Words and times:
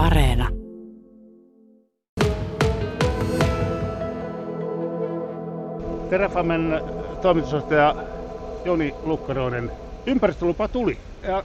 Areena. 0.00 0.48
Terrafamen 6.10 6.80
toimitusjohtaja 7.22 7.94
Joni 8.64 8.94
Lukkaroinen. 9.02 9.70
Ympäristölupa 10.06 10.68
tuli 10.68 10.98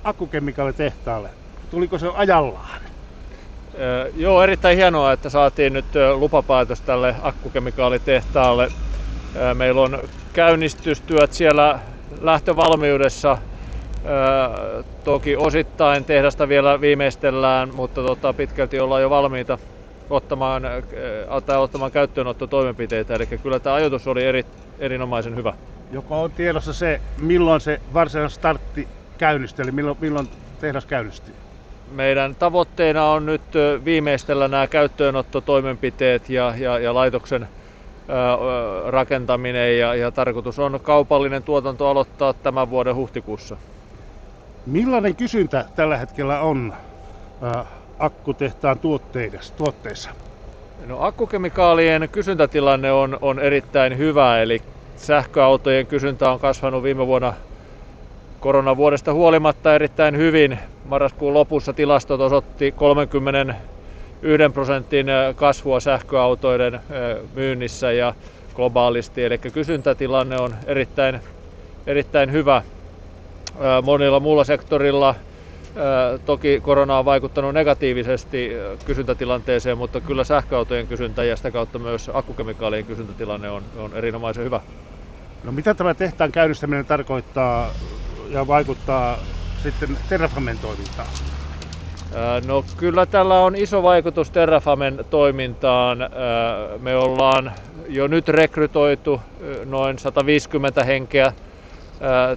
akkukemikaalitehtaalle. 0.03 1.29
Tuliko 1.71 1.97
se 1.97 2.07
ajallaan? 2.15 2.81
Öö, 3.79 4.11
joo, 4.15 4.43
erittäin 4.43 4.77
hienoa, 4.77 5.11
että 5.11 5.29
saatiin 5.29 5.73
nyt 5.73 5.85
lupapäätös 6.15 6.81
tälle 6.81 7.15
akkukemikaalitehtaalle. 7.21 8.67
Öö, 9.35 9.53
meillä 9.53 9.81
on 9.81 9.99
käynnistystyöt 10.33 11.33
siellä 11.33 11.79
lähtövalmiudessa. 12.21 13.37
Öö, 14.05 14.83
toki 15.03 15.35
osittain 15.35 16.05
tehdasta 16.05 16.49
vielä 16.49 16.81
viimeistellään, 16.81 17.75
mutta 17.75 18.03
tota, 18.03 18.33
pitkälti 18.33 18.79
ollaan 18.79 19.01
jo 19.01 19.09
valmiita 19.09 19.57
ottamaan, 20.09 20.63
tai 21.45 21.57
ottamaan 21.57 21.91
käyttöönottotoimenpiteitä. 21.91 23.15
Eli 23.15 23.25
kyllä 23.43 23.59
tämä 23.59 23.75
ajoitus 23.75 24.07
oli 24.07 24.23
eri, 24.23 24.41
erinomaisen 24.79 25.35
hyvä. 25.35 25.53
Joko 25.91 26.21
on 26.21 26.31
tiedossa 26.31 26.73
se, 26.73 27.01
milloin 27.21 27.61
se 27.61 27.81
varsinainen 27.93 28.29
startti 28.29 28.89
käynnistyi, 29.17 29.63
eli 29.63 29.71
milloin, 29.71 29.97
milloin 30.01 30.27
tehdas 30.59 30.85
käynnistyy? 30.85 31.35
Meidän 31.91 32.35
tavoitteena 32.35 33.05
on 33.05 33.25
nyt 33.25 33.41
viimeistellä 33.85 34.47
nämä 34.47 34.67
käyttöönottotoimenpiteet 34.67 36.29
ja, 36.29 36.53
ja, 36.57 36.79
ja 36.79 36.93
laitoksen 36.93 37.47
rakentaminen 38.87 39.79
ja, 39.79 39.95
ja 39.95 40.11
tarkoitus 40.11 40.59
on 40.59 40.79
kaupallinen 40.83 41.43
tuotanto 41.43 41.87
aloittaa 41.87 42.33
tämän 42.33 42.69
vuoden 42.69 42.95
huhtikuussa. 42.95 43.57
Millainen 44.65 45.15
kysyntä 45.15 45.65
tällä 45.75 45.97
hetkellä 45.97 46.39
on 46.39 46.73
äh, 47.43 47.65
akkutehtaan 47.99 48.79
tuotteissa? 49.57 50.11
No, 50.85 51.01
akkukemikaalien 51.01 52.09
kysyntätilanne 52.11 52.91
on, 52.91 53.17
on 53.21 53.39
erittäin 53.39 53.97
hyvä, 53.97 54.41
eli 54.41 54.59
sähköautojen 54.95 55.87
kysyntä 55.87 56.31
on 56.31 56.39
kasvanut 56.39 56.83
viime 56.83 57.07
vuonna 57.07 57.33
koronavuodesta 58.39 59.13
huolimatta 59.13 59.75
erittäin 59.75 60.17
hyvin. 60.17 60.59
Marraskuun 60.83 61.33
lopussa 61.33 61.73
tilastot 61.73 62.21
osoitti 62.21 62.71
31 62.71 63.55
prosentin 64.53 65.07
kasvua 65.35 65.79
sähköautoiden 65.79 66.79
myynnissä 67.33 67.91
ja 67.91 68.13
globaalisti, 68.55 69.23
eli 69.23 69.37
kysyntätilanne 69.37 70.35
on 70.37 70.55
erittäin, 70.65 71.21
erittäin 71.87 72.31
hyvä. 72.31 72.61
Monilla 73.83 74.19
muulla 74.19 74.43
sektorilla 74.43 75.15
Toki 76.25 76.59
korona 76.61 76.99
on 76.99 77.05
vaikuttanut 77.05 77.53
negatiivisesti 77.53 78.51
kysyntätilanteeseen, 78.85 79.77
mutta 79.77 80.01
kyllä 80.01 80.23
sähköautojen 80.23 80.87
kysyntä 80.87 81.23
ja 81.23 81.35
sitä 81.35 81.51
kautta 81.51 81.79
myös 81.79 82.11
akkukemikaalien 82.13 82.85
kysyntätilanne 82.85 83.49
on, 83.49 83.63
on 83.77 83.93
erinomaisen 83.97 84.43
hyvä. 84.43 84.61
No 85.43 85.51
mitä 85.51 85.73
tämä 85.73 85.93
tehtaan 85.93 86.31
käynnistäminen 86.31 86.85
tarkoittaa 86.85 87.71
ja 88.29 88.47
vaikuttaa 88.47 89.17
sitten 89.57 89.97
Terrafamen 90.09 90.57
toimintaan? 90.59 91.07
No 92.47 92.63
kyllä 92.77 93.05
tällä 93.05 93.39
on 93.39 93.55
iso 93.55 93.83
vaikutus 93.83 94.31
Terrafamen 94.31 94.99
toimintaan. 95.09 95.97
Me 96.79 96.95
ollaan 96.95 97.51
jo 97.87 98.07
nyt 98.07 98.27
rekrytoitu 98.29 99.21
noin 99.65 99.99
150 99.99 100.83
henkeä 100.83 101.33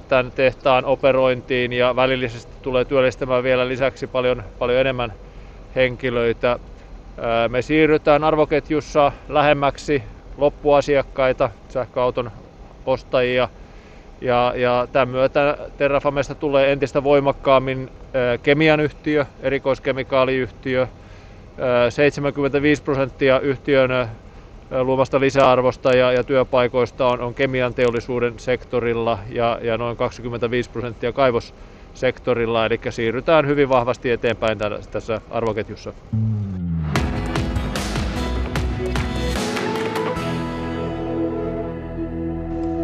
tämän 0.08 0.32
tehtaan 0.32 0.84
operointiin 0.84 1.72
ja 1.72 1.96
välillisesti 1.96 2.56
tulee 2.62 2.84
työllistämään 2.84 3.42
vielä 3.42 3.68
lisäksi 3.68 4.06
paljon, 4.06 4.42
paljon 4.58 4.80
enemmän 4.80 5.14
henkilöitä. 5.74 6.58
Me 7.48 7.62
siirrytään 7.62 8.24
arvoketjussa 8.24 9.12
lähemmäksi 9.28 10.02
loppuasiakkaita, 10.36 11.50
sähköauton 11.68 12.30
ostajia 12.86 13.48
ja, 14.20 14.52
ja 14.56 14.88
tämän 14.92 15.08
myötä 15.08 15.56
Terrafamesta 15.76 16.34
tulee 16.34 16.72
entistä 16.72 17.02
voimakkaammin 17.04 17.90
kemian 18.42 18.80
yhtiö, 18.80 19.26
erikoiskemikaaliyhtiö. 19.40 20.88
75 21.88 22.82
prosenttia 22.82 23.40
yhtiön 23.40 23.90
luomasta 24.70 25.20
lisäarvosta 25.20 25.96
ja, 25.96 26.12
ja 26.12 26.24
työpaikoista 26.24 27.06
on, 27.06 27.20
on 27.20 27.34
kemian 27.34 27.74
teollisuuden 27.74 28.38
sektorilla 28.38 29.18
ja, 29.28 29.58
ja 29.62 29.78
noin 29.78 29.96
25 29.96 30.70
prosenttia 30.70 31.12
kaivossektorilla, 31.12 32.66
eli 32.66 32.80
siirrytään 32.90 33.46
hyvin 33.46 33.68
vahvasti 33.68 34.10
eteenpäin 34.10 34.58
tässä 34.90 35.20
arvoketjussa. 35.30 35.92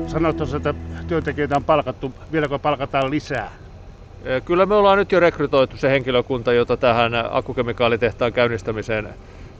Sanoit 0.06 0.36
tuossa, 0.36 0.56
että 0.56 0.74
työntekijöitä 1.08 1.56
on 1.56 1.64
palkattu. 1.64 2.12
Vieläkö 2.32 2.58
palkataan 2.58 3.10
lisää? 3.10 3.52
Kyllä 4.44 4.66
me 4.66 4.74
ollaan 4.74 4.98
nyt 4.98 5.12
jo 5.12 5.20
rekrytoitu 5.20 5.76
se 5.76 5.90
henkilökunta, 5.90 6.52
jota 6.52 6.76
tähän 6.76 7.12
akkukemikaalitehtaan 7.30 8.32
käynnistämiseen 8.32 9.08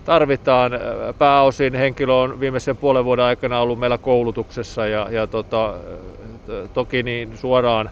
tarvitaan. 0.05 0.73
Pääosin 1.19 1.75
henkilö 1.75 2.15
on 2.15 2.41
viimeisen 2.41 2.77
puolen 2.77 3.05
vuoden 3.05 3.25
aikana 3.25 3.61
ollut 3.61 3.79
meillä 3.79 3.99
koulutuksessa 3.99 4.87
ja, 4.87 5.09
ja 5.11 5.27
tota, 5.27 5.75
toki 6.75 7.03
niin 7.03 7.37
suoraan, 7.37 7.91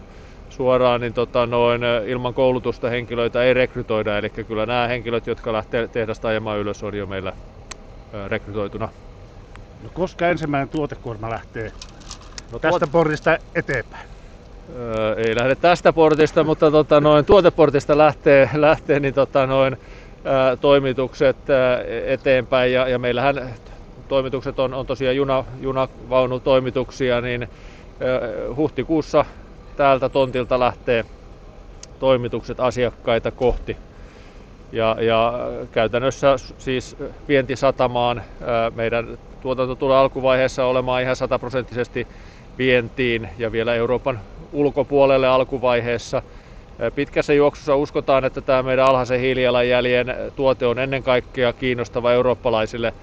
suoraan 0.49 1.01
niin 1.01 1.13
tota 1.13 1.45
noin, 1.45 1.81
ilman 2.05 2.33
koulutusta 2.33 2.89
henkilöitä 2.89 3.43
ei 3.43 3.53
rekrytoida. 3.53 4.17
Eli 4.17 4.29
kyllä 4.29 4.65
nämä 4.65 4.87
henkilöt, 4.87 5.27
jotka 5.27 5.53
lähtee 5.53 5.87
tehdasta 5.87 6.27
ajamaan 6.27 6.59
ylös, 6.59 6.83
on 6.83 6.97
jo 6.97 7.05
meillä 7.05 7.33
rekrytoituna. 8.27 8.89
No, 9.83 9.89
koska 9.93 10.27
ensimmäinen 10.27 10.69
tuotekuorma 10.69 11.29
lähtee 11.29 11.71
no, 12.51 12.59
tästä 12.59 12.79
tuot... 12.79 12.91
portista 12.91 13.37
eteenpäin? 13.55 14.07
Öö, 14.75 15.15
ei 15.15 15.35
lähde 15.35 15.55
tästä 15.55 15.93
portista, 15.93 16.43
mutta 16.43 16.71
tota, 16.71 17.01
noin, 17.01 17.25
tuoteportista 17.25 17.97
lähtee, 17.97 18.49
lähtee 18.53 18.99
niin 18.99 19.13
tota, 19.13 19.47
noin, 19.47 19.77
toimitukset 20.61 21.37
eteenpäin 22.05 22.73
ja, 22.73 22.87
ja 22.87 22.99
meillähän 22.99 23.55
toimitukset 24.07 24.59
on, 24.59 24.73
on 24.73 24.85
tosiaan 24.85 25.15
juna, 25.15 25.45
junavaunutoimituksia, 25.59 27.21
niin 27.21 27.47
huhtikuussa 28.55 29.25
täältä 29.75 30.09
tontilta 30.09 30.59
lähtee 30.59 31.05
toimitukset 31.99 32.59
asiakkaita 32.59 33.31
kohti. 33.31 33.77
Ja, 34.71 34.95
ja 34.99 35.33
käytännössä 35.71 36.35
siis 36.57 36.95
vientisatamaan 37.27 38.23
meidän 38.73 39.17
tuotanto 39.39 39.75
tulee 39.75 39.97
alkuvaiheessa 39.97 40.65
olemaan 40.65 41.01
ihan 41.01 41.15
sataprosenttisesti 41.15 42.07
vientiin 42.57 43.29
ja 43.37 43.51
vielä 43.51 43.75
Euroopan 43.75 44.21
ulkopuolelle 44.51 45.27
alkuvaiheessa– 45.27 46.21
Pitkässä 46.95 47.33
juoksussa 47.33 47.75
uskotaan, 47.75 48.25
että 48.25 48.41
tämä 48.41 48.63
meidän 48.63 48.85
alhaisen 48.85 49.19
hiilijalanjäljen 49.19 50.07
tuote 50.35 50.65
on 50.65 50.79
ennen 50.79 51.03
kaikkea 51.03 51.53
kiinnostava 51.53 52.13
eurooppalaisille 52.13 52.93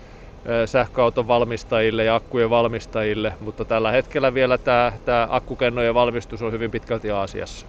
sähköauton 0.67 1.27
valmistajille 1.27 2.05
ja 2.05 2.15
akkujen 2.15 2.51
valmistajille, 2.51 3.35
mutta 3.41 3.65
tällä 3.65 3.91
hetkellä 3.91 4.35
vielä 4.35 4.59
tämä, 4.59 4.93
tämä 5.05 5.27
akkukennojen 5.31 5.95
valmistus 5.95 6.43
on 6.43 6.53
hyvin 6.53 6.71
pitkälti 6.71 7.11
Aasiassa. 7.11 7.67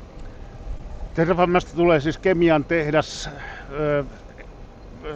Terrafamasta 1.13 1.75
tulee 1.75 1.99
siis 1.99 2.17
kemian 2.17 2.65
tehdas 2.65 3.29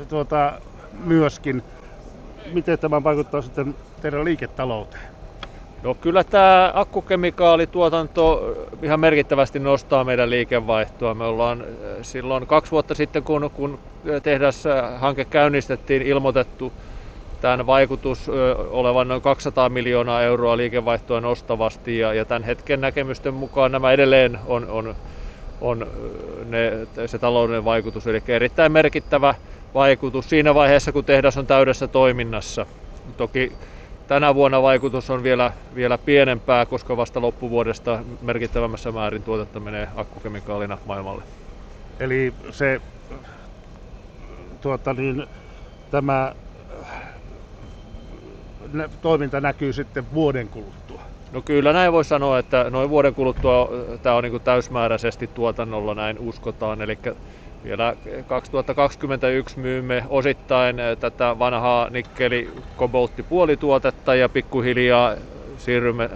tuota, 0.08 0.62
myöskin. 0.92 1.64
Miten 2.54 2.80
tämä 2.80 3.04
vaikuttaa 3.04 3.42
sitten 3.42 3.76
teidän 4.02 4.26
liiketalouteen? 4.26 5.16
No 5.86 5.96
kyllä 6.02 6.24
tämä 6.24 6.72
akkukemikaalituotanto 6.76 8.54
ihan 8.84 9.00
merkittävästi 9.00 9.60
nostaa 9.60 10.04
meidän 10.04 10.30
liikevaihtoa. 10.30 11.14
Me 11.14 11.24
ollaan 11.24 11.62
äh, 11.62 11.68
silloin 12.02 12.48
kaksi 12.48 12.72
vuotta 12.72 12.96
sitten, 12.96 13.24
kun, 13.24 13.50
kun 13.54 13.80
tehdashanke 14.24 15.26
käynnistettiin, 15.26 16.02
ilmoitettu 16.02 16.74
tämän 17.42 17.66
vaikutus 17.66 18.30
olevan 18.70 19.08
noin 19.08 19.22
200 19.22 19.70
miljoonaa 19.70 20.22
euroa 20.24 20.58
liikevaihtoa 20.58 21.22
nostavasti 21.22 21.98
ja, 21.98 22.14
ja 22.14 22.26
tämän 22.26 22.44
hetken 22.44 22.82
näkemysten 22.82 23.34
mukaan 23.34 23.72
nämä 23.72 23.92
edelleen 23.92 24.40
on, 24.46 24.70
on, 24.70 24.96
on 25.62 25.88
ne, 26.46 26.72
se 27.06 27.20
taloudellinen 27.20 27.66
vaikutus, 27.66 28.08
eli 28.08 28.22
erittäin 28.28 28.72
merkittävä 28.72 29.36
vaikutus 29.74 30.30
siinä 30.30 30.56
vaiheessa, 30.56 30.92
kun 30.92 31.06
tehdas 31.06 31.38
on 31.38 31.48
täydessä 31.48 31.88
toiminnassa. 31.88 32.66
Toki 33.18 33.52
Tänä 34.08 34.36
vuonna 34.36 34.62
vaikutus 34.62 35.10
on 35.10 35.24
vielä, 35.24 35.52
vielä 35.76 35.98
pienempää, 35.98 36.66
koska 36.66 36.98
vasta 36.98 37.22
loppuvuodesta 37.22 38.04
merkittävämmässä 38.22 38.92
määrin 38.92 39.24
tuotetta 39.24 39.60
menee 39.60 39.88
akkukemikaalina 39.96 40.78
maailmalle. 40.86 41.24
Eli 42.00 42.34
se 42.52 42.82
tuota 44.62 44.94
niin, 44.94 45.26
tämä 45.90 46.34
toiminta 49.02 49.42
näkyy 49.42 49.74
sitten 49.74 50.14
vuoden 50.14 50.50
kuluttua? 50.50 51.02
No 51.32 51.42
kyllä 51.42 51.74
näin 51.74 51.94
voi 51.94 52.06
sanoa, 52.06 52.40
että 52.40 52.70
noin 52.70 52.90
vuoden 52.90 53.14
kuluttua 53.14 53.70
tämä 54.02 54.16
on 54.16 54.24
niin 54.24 54.42
täysmääräisesti 54.44 55.30
tuotannolla, 55.34 55.96
näin 55.96 56.20
uskotaan. 56.20 56.82
Eli 56.82 57.00
vielä 57.66 57.96
2021 58.28 59.60
myymme 59.60 60.04
osittain 60.10 60.76
tätä 61.00 61.40
vanhaa 61.40 61.90
nikkeli 61.90 62.54
koboltti 62.76 63.24
puolituotetta 63.24 64.16
ja 64.16 64.30
pikkuhiljaa 64.30 65.16
siirrymme 65.58 66.10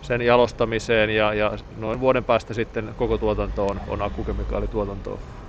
sen 0.00 0.22
jalostamiseen 0.22 1.10
ja, 1.10 1.34
ja 1.34 1.52
noin 1.76 2.00
vuoden 2.00 2.24
päästä 2.24 2.54
sitten 2.54 2.92
koko 2.96 3.18
tuotanto 3.18 3.66
on, 3.66 3.80
on. 3.86 5.47